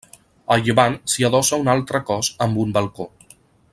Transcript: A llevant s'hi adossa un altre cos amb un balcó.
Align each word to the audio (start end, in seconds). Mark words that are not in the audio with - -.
A 0.55 0.55
llevant 0.61 0.95
s'hi 1.13 1.27
adossa 1.29 1.59
un 1.65 1.69
altre 1.75 2.01
cos 2.09 2.31
amb 2.47 2.63
un 2.65 2.75
balcó. 2.79 3.07